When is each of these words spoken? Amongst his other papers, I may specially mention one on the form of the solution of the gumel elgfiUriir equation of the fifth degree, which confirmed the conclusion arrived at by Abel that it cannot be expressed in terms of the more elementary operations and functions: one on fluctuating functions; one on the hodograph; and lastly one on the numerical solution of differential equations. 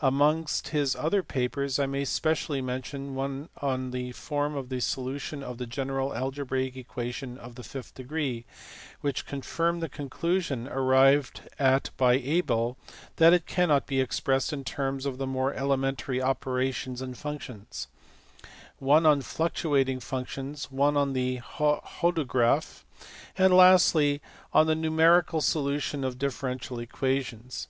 Amongst 0.00 0.68
his 0.68 0.96
other 0.96 1.22
papers, 1.22 1.78
I 1.78 1.84
may 1.84 2.06
specially 2.06 2.62
mention 2.62 3.14
one 3.14 3.50
on 3.60 3.90
the 3.90 4.12
form 4.12 4.56
of 4.56 4.70
the 4.70 4.80
solution 4.80 5.42
of 5.42 5.58
the 5.58 5.66
gumel 5.66 6.12
elgfiUriir 6.16 6.74
equation 6.74 7.36
of 7.36 7.56
the 7.56 7.62
fifth 7.62 7.92
degree, 7.94 8.46
which 9.02 9.26
confirmed 9.26 9.82
the 9.82 9.90
conclusion 9.90 10.66
arrived 10.66 11.42
at 11.58 11.90
by 11.98 12.14
Abel 12.14 12.78
that 13.16 13.34
it 13.34 13.44
cannot 13.44 13.86
be 13.86 14.00
expressed 14.00 14.50
in 14.50 14.64
terms 14.64 15.04
of 15.04 15.18
the 15.18 15.26
more 15.26 15.52
elementary 15.52 16.22
operations 16.22 17.02
and 17.02 17.18
functions: 17.18 17.86
one 18.78 19.04
on 19.04 19.20
fluctuating 19.20 20.00
functions; 20.00 20.70
one 20.70 20.96
on 20.96 21.12
the 21.12 21.36
hodograph; 21.36 22.84
and 23.36 23.52
lastly 23.52 24.22
one 24.52 24.62
on 24.62 24.66
the 24.68 24.74
numerical 24.74 25.42
solution 25.42 26.02
of 26.02 26.18
differential 26.18 26.78
equations. 26.78 27.68